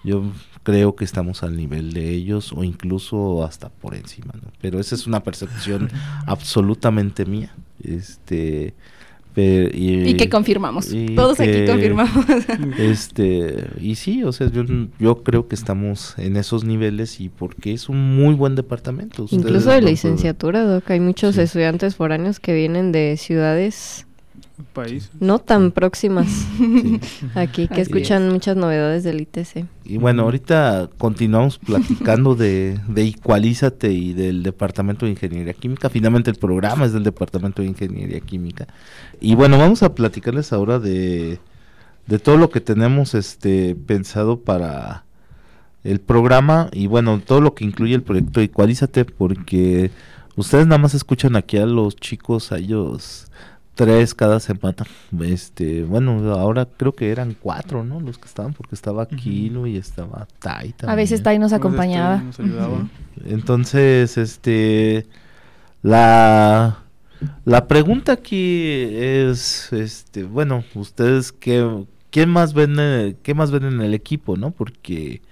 [0.05, 0.23] Yo
[0.63, 4.53] creo que estamos al nivel de ellos o incluso hasta por encima, ¿no?
[4.61, 5.91] Pero esa es una percepción
[6.27, 7.55] absolutamente mía.
[7.83, 8.75] Este
[9.37, 10.89] y, que confirmamos.
[11.15, 12.25] Todos aquí confirmamos.
[12.79, 14.65] este, y sí, o sea, yo,
[14.99, 19.27] yo, creo que estamos en esos niveles y porque es un muy buen departamento.
[19.31, 24.06] Incluso de licenciatura, Doc, hay muchos estudiantes foráneos que vienen de ciudades
[24.65, 25.11] país.
[25.21, 26.27] No tan próximas
[27.35, 29.67] aquí, que escuchan muchas novedades del ITC.
[29.85, 35.91] Y bueno, ahorita continuamos platicando de, de Igualízate y del Departamento de Ingeniería Química.
[35.91, 38.67] Finalmente el programa es del Departamento de Ingeniería Química.
[39.21, 41.39] Y bueno, vamos a platicarles ahora de,
[42.07, 45.05] de todo lo que tenemos este pensado para
[45.85, 49.91] el programa y bueno, todo lo que incluye el proyecto Igualízate porque
[50.35, 53.29] ustedes nada más escuchan aquí a los chicos, a ellos
[53.77, 54.85] tres cada semana.
[55.21, 58.01] Este, bueno, ahora creo que eran cuatro, ¿no?
[58.01, 61.25] Los que estaban, porque estaba Kilo y estaba Tai A veces también.
[61.25, 62.17] Tai nos A veces acompañaba.
[62.23, 62.89] nos ayudaba.
[63.27, 65.07] Entonces, este,
[65.83, 66.79] la,
[67.45, 73.81] la pregunta aquí es, este, bueno, ustedes qué, qué más ven, qué más ven en
[73.81, 74.51] el equipo, ¿no?
[74.51, 75.23] Porque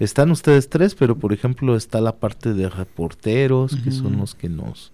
[0.00, 4.48] están ustedes tres, pero por ejemplo está la parte de reporteros, que son los que
[4.48, 4.92] nos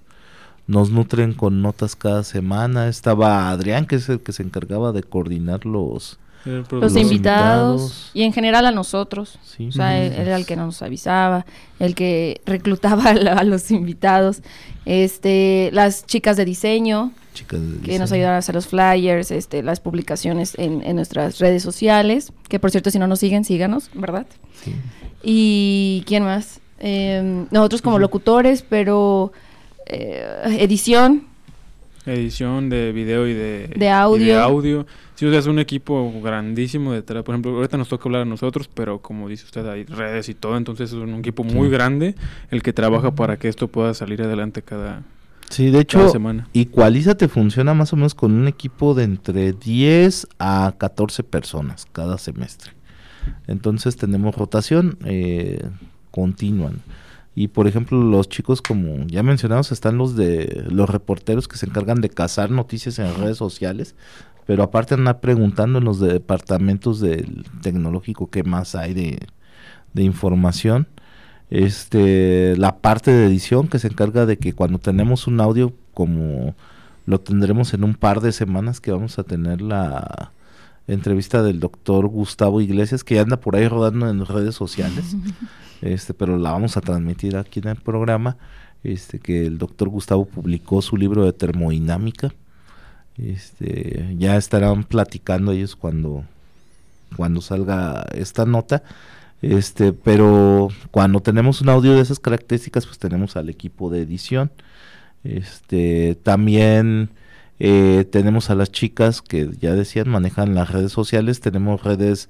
[0.66, 2.88] nos nutren con notas cada semana.
[2.88, 8.10] Estaba Adrián, que es el que se encargaba de coordinar los, el Los invitados, invitados.
[8.14, 9.38] y en general a nosotros.
[9.44, 11.44] sí, O sea, él, era el que nos avisaba,
[11.78, 14.42] el que reclutaba a, la- a los invitados,
[14.86, 19.62] este, las chicas de diseño chicas de que nos ayudaron a hacer los flyers, este,
[19.62, 23.88] las publicaciones en, en nuestras redes sociales, que por cierto si no nos siguen, síganos,
[23.94, 24.26] ¿verdad?
[24.64, 24.74] Sí.
[25.22, 29.32] Y quién más, Em, nosotros como locutores, pero
[29.90, 31.24] eh, edición,
[32.06, 34.40] Edición de video y de, De y audio.
[34.42, 34.86] audio.
[35.16, 37.22] Sí, o sea, es un equipo grandísimo detrás.
[37.22, 40.34] Por ejemplo, ahorita nos toca hablar a nosotros, pero como dice usted, hay redes y
[40.34, 41.72] todo, entonces es un equipo muy Sí.
[41.72, 42.14] grande
[42.50, 45.02] el que trabaja para que esto pueda salir adelante cada,
[45.50, 46.48] Sí, de hecho, semana.
[46.54, 52.16] Igualízate funciona más o menos con un equipo de entre 10 a 14 personas cada
[52.16, 52.72] semestre.
[53.46, 55.60] Entonces tenemos rotación eh,
[56.10, 56.70] continua.
[57.40, 61.64] Y por ejemplo, los chicos, como ya mencionamos, están los de los reporteros que se
[61.64, 63.94] encargan de cazar noticias en redes sociales,
[64.44, 69.20] pero aparte andan preguntando en los de departamentos del tecnológico qué más hay de,
[69.94, 70.86] de información.
[71.48, 76.54] Este, la parte de edición que se encarga de que cuando tenemos un audio, como
[77.06, 80.30] lo tendremos en un par de semanas, que vamos a tener la
[80.86, 85.16] entrevista del doctor Gustavo Iglesias, que anda por ahí rodando en redes sociales,
[85.80, 88.36] este, pero la vamos a transmitir aquí en el programa,
[88.84, 92.32] este, que el doctor Gustavo publicó su libro de termodinámica,
[93.18, 96.24] este, ya estarán platicando ellos cuando,
[97.16, 98.82] cuando salga esta nota.
[99.42, 104.50] Este, pero cuando tenemos un audio de esas características, pues tenemos al equipo de edición.
[105.24, 107.10] Este, también
[107.58, 111.40] eh, tenemos a las chicas que ya decían manejan las redes sociales.
[111.40, 112.28] Tenemos redes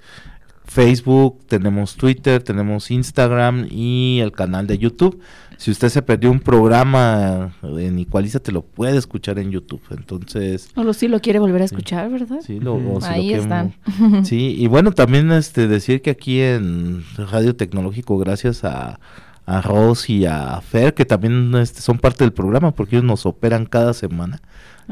[0.74, 5.18] Facebook, tenemos Twitter, tenemos Instagram y el canal de YouTube.
[5.56, 9.82] Si usted se perdió un programa en Igualiza, te lo puede escuchar en YouTube.
[9.90, 11.74] Entonces, o lo, si lo quiere volver a Sí.
[11.74, 12.38] escuchar, ¿verdad?
[12.46, 14.24] sí, lo, o si lo Ahí quieren- están.
[14.24, 17.02] Sí, y bueno, también este decir que aquí en
[17.32, 19.00] Radio Tecnológico, gracias a,
[19.46, 23.26] a Ross y a Fer, que también este, son parte del programa, porque ellos nos
[23.26, 24.40] operan cada semana.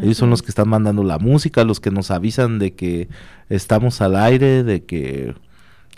[0.03, 3.09] Ellos son los que están mandando la música, los que nos avisan de que
[3.49, 5.35] estamos al aire, de que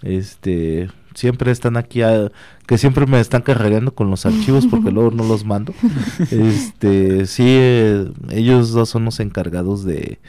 [0.03, 2.31] este siempre están aquí, a-
[2.67, 5.75] que siempre me están carrereando con los archivos porque luego no los mando.
[6.31, 10.21] Este, sí, eh, ellos dos son los encargados de,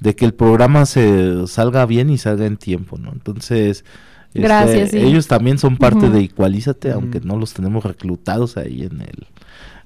[0.00, 3.12] de que el programa se salga bien y salga en tiempo, ¿no?
[3.12, 3.84] Entonces,
[4.28, 4.98] este, Gracias, sí.
[4.98, 9.26] ellos también son parte de Igualízate, aunque no los tenemos reclutados ahí en el,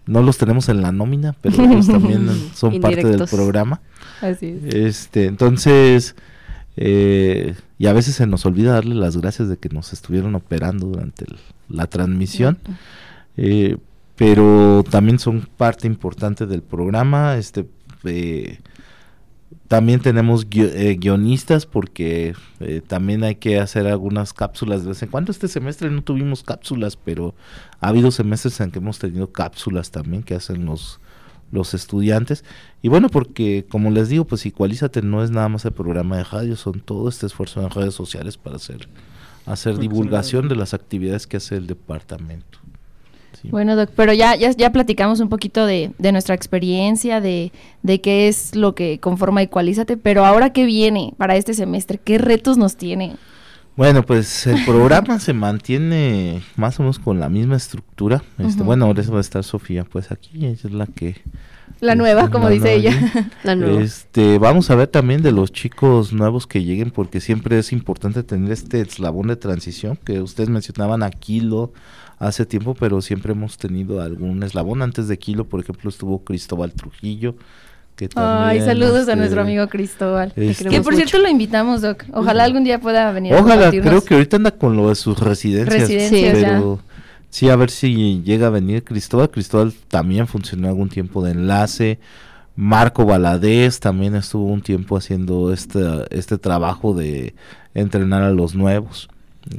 [0.07, 3.81] no los tenemos en la nómina, pero ellos también son parte del programa.
[4.21, 4.75] Así es.
[4.75, 6.17] Este, entonces,
[6.77, 10.87] eh, y a veces se nos olvida darle las gracias de que nos estuvieron operando
[10.89, 11.39] durante el-
[11.69, 12.59] la transmisión.
[13.37, 13.79] Eh,
[14.17, 17.37] pero también son parte importante del programa.
[17.39, 17.67] Este,
[18.05, 18.59] eh,
[19.67, 25.09] también tenemos eh, guionistas porque eh, también hay que hacer algunas cápsulas de vez en
[25.09, 25.33] cuando.
[25.33, 27.35] Este semestre no tuvimos cápsulas, pero
[27.81, 31.01] ha habido semestres en que hemos tenido cápsulas también que hacen los,
[31.53, 32.45] los estudiantes.
[32.83, 36.25] Y bueno, porque como les digo, pues Igualízate no es nada más el programa de
[36.25, 38.89] radio, son todo este esfuerzo en redes sociales para hacer,
[39.47, 42.59] hacer Pues, divulgación de las actividades que hace el departamento.
[43.41, 43.49] Sí.
[43.49, 48.01] Bueno, Doc, pero ya, ya, ya platicamos un poquito de, de nuestra experiencia, de, de
[48.01, 52.59] qué es lo que conforma Equalízate, pero ahora qué viene para este semestre, qué retos
[52.59, 53.17] nos tiene.
[53.77, 58.23] Bueno, pues el programa se mantiene más o menos con la misma estructura.
[58.39, 58.63] Este.
[58.63, 61.17] Bueno, ahora va a estar Sofía, pues aquí ella es la que...
[61.81, 62.79] La nueva, como la dice nueva.
[62.79, 63.31] ella.
[63.45, 63.81] La nueva.
[63.81, 68.23] Este, vamos a ver también de los chicos nuevos que lleguen, porque siempre es importante
[68.23, 71.73] tener este eslabón de transición, que ustedes mencionaban a Kilo
[72.19, 74.83] hace tiempo, pero siempre hemos tenido algún eslabón.
[74.83, 77.37] Antes de Kilo, por ejemplo, estuvo Cristóbal Trujillo,
[78.09, 80.33] Que Ay, saludos a este, nuestro amigo Cristóbal.
[80.35, 82.05] este- Que por cierto lo invitamos, Doc.
[82.13, 83.35] Ojalá algún día pueda venir.
[83.35, 85.81] a Ojalá, creo que ahorita anda con lo de sus residencias.
[85.83, 86.43] Residencias, Sí.
[86.43, 86.49] ya.
[86.49, 86.81] pero
[87.29, 89.31] sí, a ver si llega a venir Cristóbal.
[89.31, 91.99] Cristóbal también funcionó algún tiempo de enlace.
[92.57, 97.35] Marco Valadez también estuvo un tiempo haciendo este, este trabajo de
[97.75, 99.09] entrenar a los nuevos.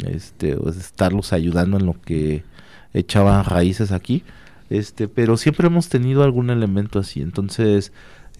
[0.07, 2.43] Este, estarlos ayudando en lo que
[2.93, 4.23] echaban raíces aquí.
[4.69, 7.21] Este, pero siempre hemos tenido algún elemento así.
[7.21, 7.91] Entonces,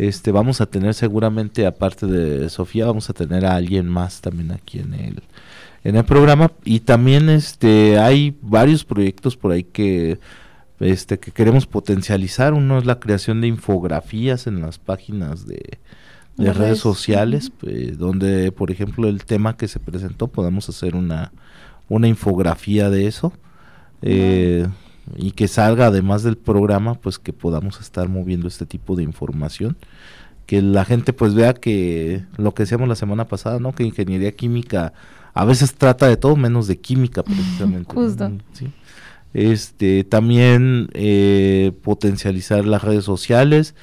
[0.08, 4.52] este, vamos a tener seguramente, aparte de Sofía, vamos a tener a alguien más también
[4.52, 5.22] aquí en el,
[5.84, 6.52] en el programa.
[6.64, 10.18] Y también este, hay varios proyectos por ahí que,
[10.80, 12.54] este, que queremos potencializar.
[12.54, 15.78] Uno es la creación de infografías en las páginas de,
[16.36, 21.32] redes redes, sociales, pues, donde, por ejemplo, el tema que se presentó, podemos hacer una,
[21.90, 23.34] una infografía de eso.
[24.02, 24.68] eh,
[25.16, 29.78] y que salga además del programa, pues que podamos estar moviendo este tipo de información.
[30.46, 33.74] Que la gente pues vea que lo que decíamos la semana pasada, ¿no?
[33.74, 34.94] Que ingeniería química
[35.34, 37.94] a veces trata de todo menos de química precisamente.
[37.96, 38.02] ¿no?
[38.02, 38.32] Justo.
[38.54, 38.72] Sí.
[39.34, 43.76] Este, también eh, potencializar las redes sociales,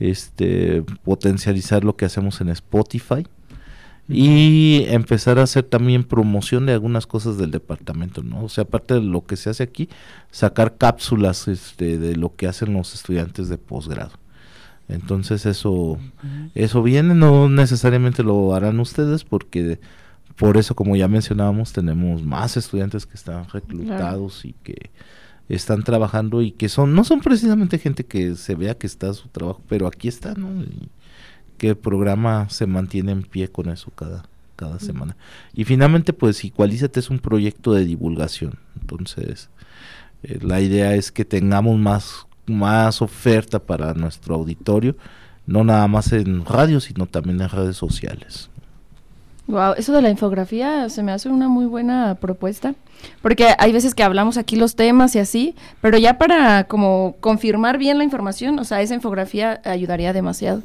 [0.00, 3.26] este, potencializar lo que hacemos en Spotify
[4.08, 8.44] y empezar a hacer también promoción de algunas cosas del departamento, ¿no?
[8.44, 9.88] O sea, aparte de lo que se hace aquí,
[10.30, 14.12] sacar cápsulas este, de lo que hacen los estudiantes de posgrado.
[14.88, 15.98] Entonces eso,
[16.54, 19.78] eso viene, no necesariamente lo harán ustedes porque
[20.36, 24.90] por eso, como ya mencionábamos, tenemos más estudiantes que están reclutados y que
[25.50, 29.28] están trabajando y que son, no son precisamente gente que se vea que está su
[29.28, 30.62] trabajo, pero aquí está, ¿no?
[30.62, 30.88] Y
[31.58, 34.24] que el programa se mantiene en pie con eso cada,
[34.56, 35.16] cada semana.
[35.54, 38.58] Y finalmente, pues Igualízate es un proyecto de divulgación.
[38.80, 39.50] Entonces,
[40.22, 44.96] eh, la idea es que tengamos más, más oferta para nuestro auditorio,
[45.46, 48.50] no nada más en radio, sino también en redes sociales.
[49.48, 52.74] Wow, eso de la infografía se me hace una muy buena propuesta,
[53.22, 57.78] porque hay veces que hablamos aquí los temas y así, pero ya para como confirmar
[57.78, 60.62] bien la información, o sea, esa infografía ayudaría demasiado,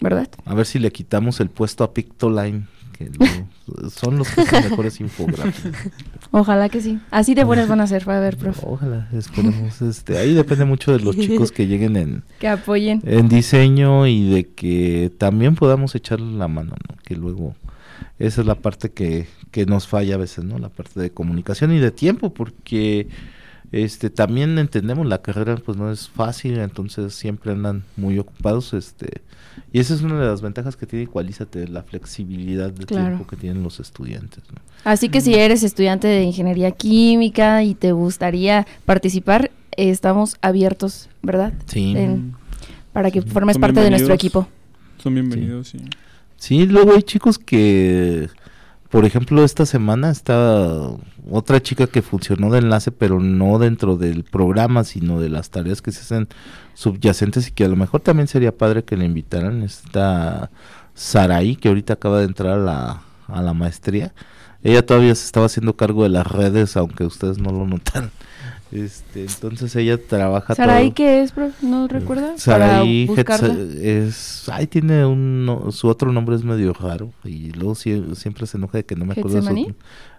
[0.00, 0.28] ¿verdad?
[0.44, 4.70] A ver si le quitamos el puesto a Pictoline, que lo- son los que hacen
[4.70, 5.74] mejores infografías.
[6.30, 6.98] Ojalá que sí.
[7.10, 8.60] Así de buenas van a ser, va a ver, profe.
[8.64, 9.82] Ojalá, esperemos.
[9.82, 13.02] Este, ahí depende mucho de los chicos que lleguen en, Que apoyen.
[13.04, 16.96] en diseño y de que también podamos echarle la mano, ¿no?
[17.04, 17.54] Que luego
[18.18, 20.58] esa es la parte que, que nos falla a veces, ¿no?
[20.58, 23.08] La parte de comunicación y de tiempo, porque
[23.72, 29.22] este también entendemos la carrera pues no es fácil, entonces siempre andan muy ocupados, este
[29.72, 33.06] y esa es una de las ventajas que tiene Igualízate, la flexibilidad de Claro.
[33.08, 34.60] tiempo que tienen los estudiantes, ¿no?
[34.84, 41.08] Así que si eres estudiante de ingeniería química y te gustaría participar, eh, estamos abiertos,
[41.22, 41.52] ¿verdad?
[41.66, 41.94] Sí.
[41.96, 42.34] En-
[42.92, 43.28] para que Sí.
[43.28, 44.48] formes Son parte de nuestro equipo.
[45.02, 45.78] Son bienvenidos, sí.
[46.38, 48.28] Sí, luego hay chicos que,
[48.90, 50.90] por ejemplo, esta semana está
[51.30, 55.82] otra chica que funcionó de enlace, pero no dentro del programa, sino de las tareas
[55.82, 56.28] que se hacen
[56.74, 59.62] subyacentes y que a lo mejor también sería padre que le invitaran.
[59.62, 60.50] Está
[60.94, 64.14] Saraí, que ahorita acaba de entrar a la, a la maestría.
[64.62, 68.10] Ella todavía se estaba haciendo cargo de las redes, aunque ustedes no lo notaron.
[68.72, 71.64] Este, entonces ella trabaja Saraí, todo- ¿qué es, profe?
[71.64, 72.36] ¿No recuerda?
[72.36, 73.54] Saraí Para buscarla.
[73.54, 78.14] Hetze- es, ay, tiene un, no- su otro nombre es medio raro y luego sie-
[78.16, 79.74] siempre se enoja de que no me acuerdo su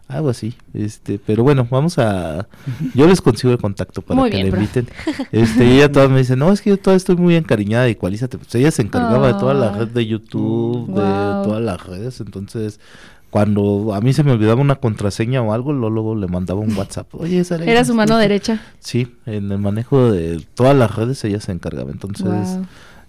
[0.10, 2.48] algo así, este, pero bueno, vamos a,
[2.96, 4.88] yo les consigo el contacto para Muy que bien, la inviten,
[5.34, 7.92] este, y ella todas me dice, no, es que yo todavía estoy muy encariñada de
[7.92, 10.94] Igualízate, pues ella se encargaba de toda la red de YouTube, de
[11.44, 12.80] todas las redes, entonces,
[13.30, 17.08] cuando a mí se me olvidaba una contraseña o algo, luego, le mandaba un WhatsApp,
[17.16, 18.22] oye, Saraí, Era su esto, mano esto".
[18.22, 18.62] derecha.
[18.80, 22.26] Sí, en el manejo de todas las redes ella se encargaba, entonces...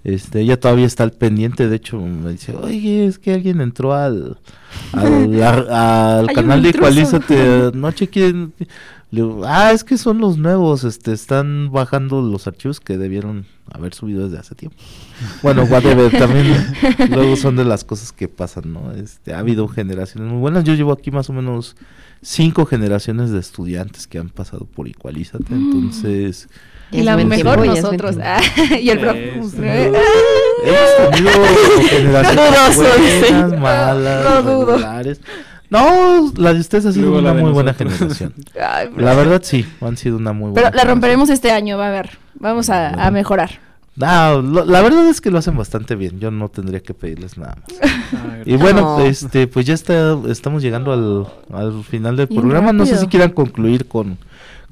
[0.05, 3.95] Este, ella todavía está al pendiente, de hecho me dice, oye, es que alguien entró
[3.95, 4.39] al,
[4.93, 6.91] al, canal de intruso.
[6.91, 8.55] Igualízate, no chequen,
[9.11, 13.47] le digo, ah, es que son los nuevos, este, están bajando los archivos que debieron
[13.71, 14.77] haber subido desde hace tiempo.
[15.43, 16.55] Bueno, whatever, también
[17.11, 18.93] luego son de las cosas que pasan, ¿no?
[18.93, 21.77] Este, ha habido generaciones muy buenas, yo llevo aquí más o menos
[22.23, 26.49] cinco generaciones de estudiantes que han pasado por Igualízate, entonces...
[26.91, 28.17] Y la mejor nosotros.
[28.23, 28.41] Ah,
[28.81, 29.39] y el profe.
[29.39, 29.53] Eso.
[30.65, 31.31] Hemos tenido
[31.91, 33.57] generaciones dudoso, buenas, sí.
[33.59, 34.67] malas, No dudo.
[34.77, 35.21] regulares.
[35.71, 38.33] No, la de ustedes ha sido Luego una muy buena generación.
[38.61, 40.89] ay, La verdad sí, han sido una muy buena Pero la generación.
[40.89, 42.19] romperemos este año, va a ver.
[42.35, 43.51] Vamos a, a mejorar.
[43.99, 46.21] No, lo- la verdad es que lo hacen bastante bien.
[46.21, 47.79] Yo no tendría que pedirles nada más.
[48.11, 49.05] Ah, Y bueno, No.
[49.05, 52.73] este, pues ya está, estamos llegando al, al final del Bien programa.
[52.73, 54.17] No sé si quieran concluir con,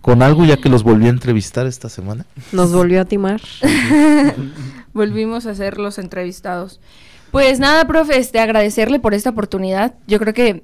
[0.01, 2.25] con algo ya que los volví a entrevistar esta semana.
[2.53, 3.43] Nos volvió a timar.
[4.95, 6.81] Volvimos a ser los entrevistados.
[7.31, 9.95] Pues nada, profe, este, agradecerle por esta oportunidad.
[10.07, 10.63] Yo creo que,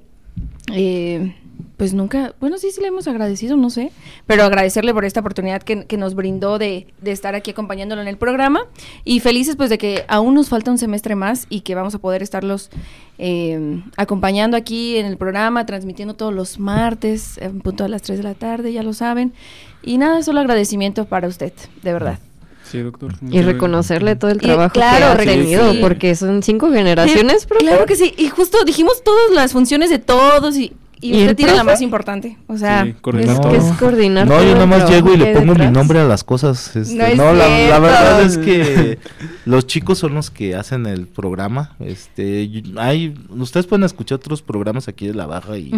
[0.71, 1.35] eh,
[1.77, 3.91] pues nunca, bueno, sí, sí le hemos agradecido, no sé,
[4.27, 8.07] pero agradecerle por esta oportunidad que, que nos brindó de, de estar aquí acompañándolo en
[8.07, 8.61] el programa
[9.03, 11.99] y felices pues de que aún nos falta un semestre más y que vamos a
[11.99, 12.69] poder estarlos
[13.17, 18.17] eh, acompañando aquí en el programa, transmitiendo todos los martes, en punto a las 3
[18.17, 19.33] de la tarde, ya lo saben.
[19.81, 22.19] Y nada, solo agradecimiento para usted, de verdad.
[22.63, 23.13] Sí, doctor.
[23.29, 25.79] Y reconocerle todo el Y trabajo claro, que ha tenido, sí.
[25.79, 27.65] porque son cinco generaciones, profe.
[27.65, 31.29] Claro que sí, y justo dijimos todas las funciones de todos y, y ¿Y usted
[31.31, 32.37] el tiene la más importante.
[32.47, 33.51] O sea, Sí, coordinar Es todo.
[33.51, 36.05] que es coordinar No, todo yo nada más llego y le pongo mi nombre a
[36.05, 36.75] las cosas.
[36.75, 38.99] este, No es no, la, verdad es que
[39.45, 41.75] los chicos son los que hacen el programa.
[41.79, 45.71] Este, hay, ustedes pueden escuchar otros programas aquí de la barra y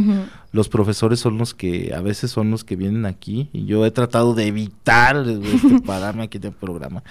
[0.52, 3.92] los profesores son los que a veces son los que vienen aquí y yo he
[3.92, 7.04] tratado de evitar este, pararme aquí en el programa.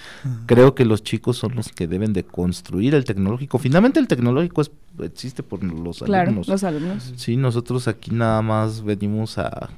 [0.45, 3.57] Creo que los chicos son los que deben de construir el tecnológico.
[3.57, 4.71] Finalmente el tecnológico es,
[5.03, 6.47] existe por los claro, alumnos.
[6.47, 7.13] los alumnos.
[7.15, 9.69] Sí, nosotros aquí nada más venimos a,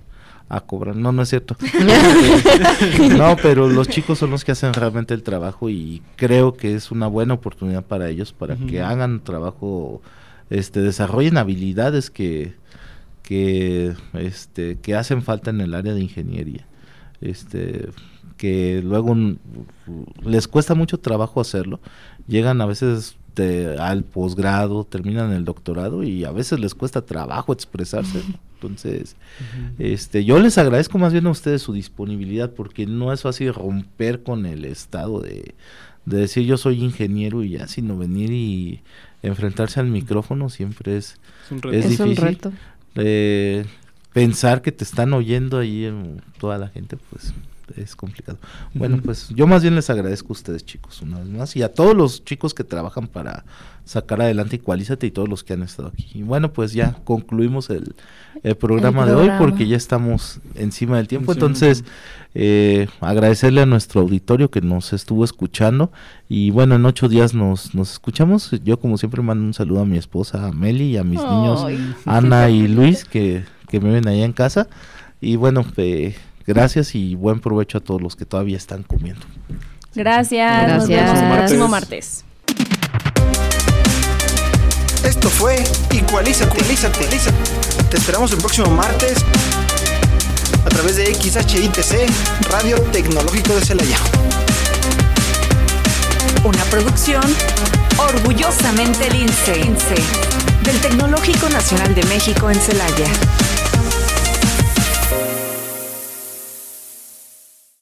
[0.49, 0.95] a cobrar.
[0.95, 1.55] No, no es cierto.
[3.17, 6.91] no, pero los chicos son los que hacen realmente el trabajo y creo que es
[6.91, 10.01] una buena oportunidad para ellos para que hagan trabajo,
[10.49, 12.55] este, desarrollen habilidades que,
[13.23, 16.65] que, este, que hacen falta en el área de ingeniería.
[17.19, 17.89] Este,
[18.37, 19.15] que luego
[20.23, 21.79] les cuesta mucho trabajo hacerlo.
[22.27, 27.53] Llegan a veces de- al posgrado, terminan el doctorado y a veces les cuesta trabajo
[27.53, 28.21] expresarse.
[28.55, 29.15] Entonces,
[29.79, 34.23] este, yo les agradezco más bien a ustedes su disponibilidad porque no es fácil romper
[34.23, 35.53] con el estado de,
[36.05, 38.81] de decir yo soy ingeniero y ya, sino venir y
[39.21, 41.77] enfrentarse al micrófono siempre es Es un reto.
[41.77, 42.25] Es Es un difícil.
[42.27, 42.51] reto.
[42.95, 43.65] eh,
[44.13, 47.33] pensar que te están oyendo ahí en toda la gente, pues
[47.75, 48.37] es complicado.
[48.73, 51.73] Bueno, pues yo más bien les agradezco a ustedes, chicos, una vez más, y a
[51.73, 53.43] todos los chicos que trabajan para
[53.87, 56.07] sacar adelante Igualízate y todos los que han estado aquí.
[56.13, 57.95] Y bueno, pues ya concluimos el,
[58.43, 61.31] el programa de hoy porque ya estamos encima del tiempo.
[61.31, 61.83] Encima Entonces,
[62.35, 65.91] eh, agradecerle a nuestro auditorio que nos estuvo escuchando.
[66.27, 68.51] Y bueno, en ocho días nos, nos escuchamos.
[68.63, 71.65] Yo, como siempre, mando un saludo a mi esposa, a Meli, y a mis niños.
[72.05, 74.67] Ana y Luis que, que me ven allá en casa.
[75.21, 76.15] Y bueno, eh,
[76.47, 79.25] gracias y buen provecho a todos los que todavía están comiendo.
[79.93, 80.67] Gracias.
[80.67, 81.13] Nos Gracias.
[81.13, 82.23] vemos el próximo martes.
[85.03, 86.57] Esto fue Igualízate.
[86.57, 87.07] Igualízate.
[87.89, 89.17] Te esperamos el próximo martes
[90.65, 92.09] a través de XHITC,
[92.49, 93.97] Radio Tecnológico de Celaya.
[96.43, 97.23] Una producción
[97.97, 99.63] orgullosamente lince
[100.63, 103.07] del Tecnológico Nacional de México en Celaya.